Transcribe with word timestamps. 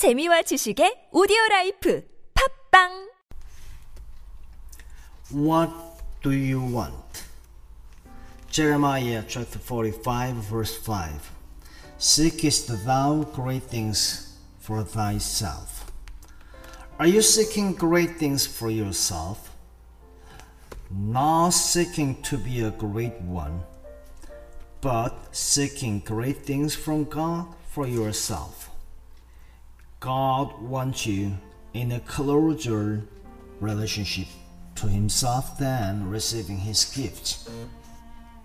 재미와 0.00 0.40
지식의 0.48 1.10
오디오 1.12 1.36
라이프 1.50 2.02
팝빵 2.32 3.10
What 5.30 5.70
do 6.22 6.30
you 6.32 6.58
want? 6.58 7.28
Jeremiah 8.48 9.22
chapter 9.28 9.58
45, 9.58 10.36
verse 10.48 10.74
5. 10.78 11.30
Seekest 11.98 12.86
thou 12.86 13.28
great 13.36 13.64
things 13.64 14.38
for 14.58 14.82
thyself? 14.82 15.92
Are 16.98 17.06
you 17.06 17.20
seeking 17.20 17.74
great 17.74 18.16
things 18.16 18.46
for 18.46 18.70
yourself? 18.70 19.50
Not 20.88 21.50
seeking 21.50 22.22
to 22.22 22.38
be 22.38 22.64
a 22.64 22.70
great 22.70 23.20
one, 23.20 23.60
but 24.80 25.12
seeking 25.36 26.00
great 26.00 26.38
things 26.46 26.74
from 26.74 27.04
God 27.04 27.52
for 27.68 27.86
yourself. 27.86 28.68
God 30.00 30.62
wants 30.62 31.04
you 31.04 31.36
in 31.74 31.92
a 31.92 32.00
closer 32.00 33.02
relationship 33.60 34.28
to 34.76 34.86
Himself 34.86 35.58
than 35.58 36.08
receiving 36.08 36.56
His 36.56 36.86
gifts. 36.86 37.50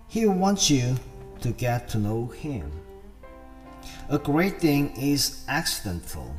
He 0.06 0.26
wants 0.26 0.70
you 0.70 0.96
to 1.40 1.52
get 1.52 1.88
to 1.88 1.98
know 1.98 2.26
Him. 2.26 2.70
A 4.10 4.18
great 4.18 4.60
thing 4.60 4.94
is 4.98 5.44
accidental, 5.48 6.36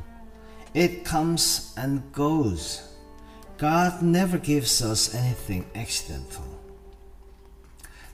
it 0.72 1.04
comes 1.04 1.74
and 1.76 2.12
goes. 2.12 2.84
God 3.56 4.02
never 4.02 4.38
gives 4.38 4.80
us 4.82 5.16
anything 5.16 5.66
accidental. 5.74 6.44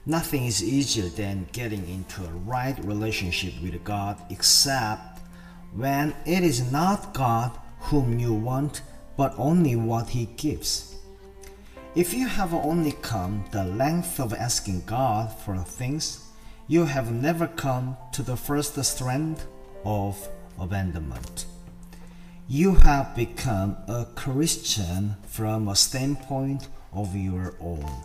Nothing 0.07 0.47
is 0.47 0.65
easier 0.65 1.11
than 1.11 1.49
getting 1.53 1.87
into 1.87 2.25
a 2.25 2.33
right 2.47 2.83
relationship 2.83 3.53
with 3.63 3.85
God 3.85 4.19
except 4.31 5.14
when 5.75 6.15
it 6.25 6.43
is 6.43 6.71
not 6.71 7.15
God 7.15 7.51
whom 7.81 8.19
you 8.19 8.33
want, 8.33 8.83
but 9.17 9.35
only 9.37 9.77
what 9.77 10.09
He 10.09 10.27
gives. 10.37 10.97
If 11.95 12.13
you 12.13 12.27
have 12.27 12.53
only 12.53 12.93
come 13.03 13.45
the 13.53 13.65
length 13.65 14.19
of 14.19 14.33
asking 14.33 14.83
God 14.87 15.33
for 15.33 15.57
things, 15.59 16.21
you 16.67 16.85
have 16.87 17.13
never 17.13 17.47
come 17.47 17.97
to 18.13 18.23
the 18.23 18.37
first 18.37 18.83
strand 18.85 19.43
of 19.85 20.29
abandonment. 20.59 21.47
You 22.49 22.75
have 22.75 23.15
become 23.15 23.77
a 23.87 24.07
Christian 24.15 25.17
from 25.27 25.69
a 25.69 25.77
standpoint 25.77 26.69
of 26.93 27.15
your 27.15 27.55
own. 27.61 28.05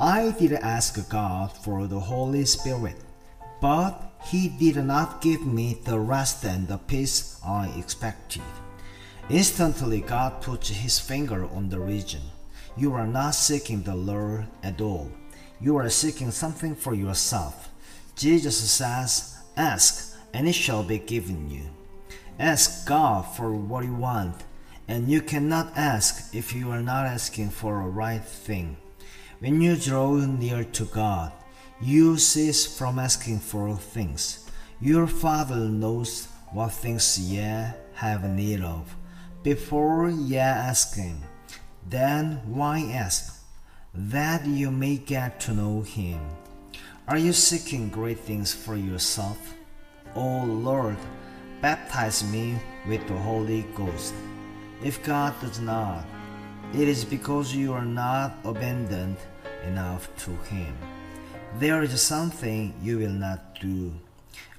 I 0.00 0.30
did 0.38 0.52
ask 0.52 1.08
God 1.10 1.52
for 1.52 1.86
the 1.86 2.00
Holy 2.00 2.44
Spirit, 2.44 2.96
but 3.60 4.12
He 4.24 4.48
did 4.48 4.76
not 4.84 5.20
give 5.20 5.46
me 5.46 5.78
the 5.84 5.98
rest 5.98 6.44
and 6.44 6.68
the 6.68 6.78
peace 6.78 7.40
I 7.44 7.68
expected. 7.78 8.42
Instantly, 9.30 10.00
God 10.00 10.40
put 10.40 10.66
His 10.66 10.98
finger 10.98 11.46
on 11.46 11.68
the 11.68 11.80
region. 11.80 12.22
You 12.76 12.94
are 12.94 13.06
not 13.06 13.34
seeking 13.34 13.82
the 13.82 13.94
Lord 13.94 14.46
at 14.62 14.80
all. 14.80 15.10
You 15.60 15.76
are 15.76 15.90
seeking 15.90 16.30
something 16.30 16.76
for 16.76 16.94
yourself. 16.94 17.70
Jesus 18.14 18.56
says, 18.70 19.36
Ask, 19.56 20.16
and 20.32 20.48
it 20.48 20.54
shall 20.54 20.84
be 20.84 20.98
given 20.98 21.50
you. 21.50 21.64
Ask 22.38 22.86
God 22.86 23.22
for 23.22 23.52
what 23.52 23.84
you 23.84 23.94
want, 23.94 24.44
and 24.86 25.08
you 25.08 25.20
cannot 25.20 25.76
ask 25.76 26.32
if 26.34 26.54
you 26.54 26.70
are 26.70 26.82
not 26.82 27.06
asking 27.06 27.50
for 27.50 27.80
a 27.80 27.88
right 27.88 28.24
thing. 28.24 28.76
When 29.40 29.60
you 29.60 29.76
draw 29.76 30.14
near 30.14 30.64
to 30.64 30.84
God, 30.84 31.32
you 31.80 32.16
cease 32.18 32.66
from 32.66 32.98
asking 32.98 33.38
for 33.38 33.76
things. 33.76 34.50
Your 34.80 35.06
Father 35.06 35.68
knows 35.68 36.26
what 36.52 36.72
things 36.72 37.18
ye 37.18 37.38
have 37.94 38.28
need 38.28 38.62
of 38.62 38.96
before 39.42 40.10
ye 40.10 40.38
ask 40.38 40.96
Him. 40.96 41.22
Then 41.88 42.42
why 42.46 42.80
ask? 42.92 43.44
That 43.94 44.46
you 44.46 44.70
may 44.70 44.96
get 44.96 45.40
to 45.40 45.54
know 45.54 45.82
Him. 45.82 46.20
Are 47.06 47.18
you 47.18 47.32
seeking 47.32 47.88
great 47.88 48.18
things 48.18 48.52
for 48.52 48.76
yourself? 48.76 49.54
O 50.14 50.44
Lord, 50.44 50.96
baptize 51.62 52.24
me 52.24 52.58
with 52.86 53.06
the 53.06 53.16
Holy 53.16 53.62
Ghost. 53.74 54.14
If 54.82 55.02
God 55.02 55.34
does 55.40 55.60
not, 55.60 56.04
it 56.74 56.88
is 56.88 57.04
because 57.04 57.54
you 57.54 57.72
are 57.72 57.84
not 57.84 58.34
abandoned 58.44 59.16
enough 59.64 60.08
to 60.24 60.30
Him. 60.50 60.76
There 61.56 61.82
is 61.82 62.00
something 62.00 62.74
you 62.82 62.98
will 62.98 63.10
not 63.10 63.58
do. 63.60 63.92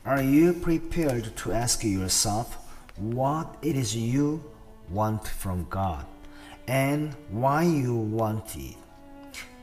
Are 0.05 0.21
you 0.21 0.53
prepared 0.53 1.35
to 1.37 1.53
ask 1.53 1.83
yourself 1.83 2.57
what 2.97 3.55
it 3.61 3.75
is 3.75 3.95
you 3.95 4.43
want 4.89 5.25
from 5.27 5.67
God 5.69 6.05
and 6.67 7.15
why 7.29 7.63
you 7.63 7.95
want 7.95 8.55
it? 8.57 8.75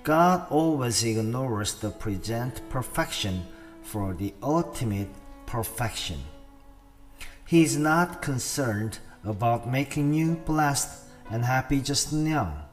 God 0.02 0.46
always 0.50 1.04
ignores 1.04 1.74
the 1.74 1.90
present 1.90 2.62
perfection 2.70 3.46
for 3.82 4.14
the 4.14 4.32
ultimate 4.42 5.10
perfection. 5.44 6.22
He 7.46 7.62
is 7.64 7.76
not 7.76 8.22
concerned 8.22 8.98
about 9.24 9.68
making 9.68 10.14
you 10.14 10.36
blessed 10.46 11.04
and 11.30 11.44
happy 11.44 11.80
just 11.80 12.12
now. 12.12 12.66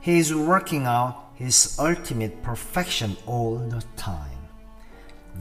He 0.00 0.18
is 0.18 0.34
working 0.34 0.86
out 0.86 1.29
His 1.40 1.78
ultimate 1.78 2.42
perfection 2.42 3.16
all 3.24 3.56
the 3.56 3.82
time, 3.96 4.44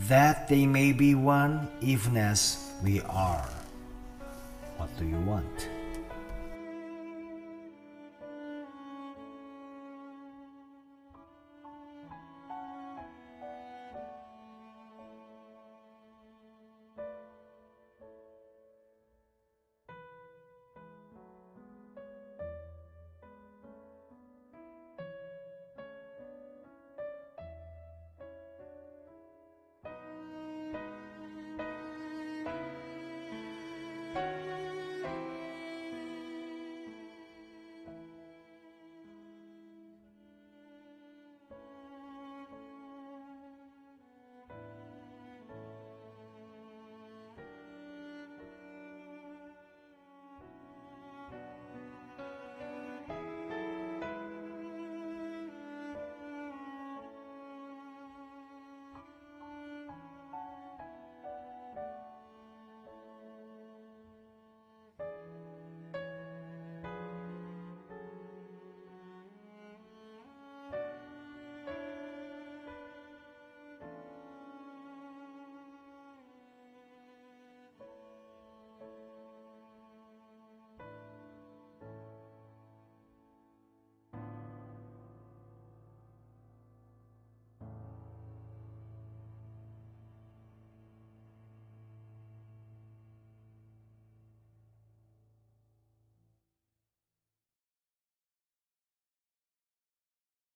that 0.08 0.48
they 0.48 0.66
may 0.66 0.94
be 0.94 1.14
one 1.14 1.68
even 1.82 2.16
as 2.16 2.72
we 2.82 3.02
are. 3.02 3.50
What 4.78 4.88
do 4.98 5.04
you 5.06 5.20
want? 5.28 5.68